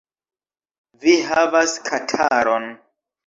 Vi 1.03 1.13
havas 1.27 1.75
kataron. 1.91 2.67